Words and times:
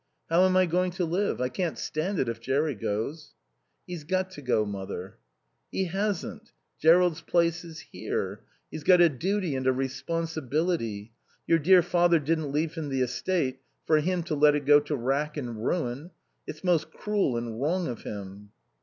How 0.31 0.45
am 0.47 0.57
I 0.57 0.65
going 0.65 0.89
to 0.93 1.05
live? 1.05 1.39
I 1.39 1.47
can't 1.49 1.77
stand 1.77 2.17
it 2.17 2.27
if 2.27 2.39
Jerry 2.39 2.73
goes." 2.73 3.35
"He's 3.85 4.03
got 4.03 4.31
to 4.31 4.41
go, 4.41 4.65
Mother." 4.65 5.19
"He 5.71 5.85
hasn't. 5.85 6.51
Jerrold's 6.79 7.21
place 7.21 7.63
is 7.63 7.81
here. 7.81 8.41
He's 8.71 8.83
got 8.83 8.99
a 8.99 9.09
duty 9.09 9.53
and 9.55 9.67
a 9.67 9.71
responsibility. 9.71 11.11
Your 11.45 11.59
dear 11.59 11.83
father 11.83 12.17
didn't 12.17 12.51
leave 12.51 12.73
him 12.73 12.89
the 12.89 13.01
estate 13.03 13.59
for 13.85 13.97
him 13.99 14.23
to 14.23 14.33
let 14.33 14.55
it 14.55 14.65
go 14.65 14.79
to 14.79 14.95
wrack 14.95 15.37
and 15.37 15.63
ruin. 15.63 16.09
It's 16.47 16.63
most 16.63 16.89
cruel 16.89 17.37
and 17.37 17.61
wrong 17.61 17.87
of 17.87 18.01
him." 18.01 18.49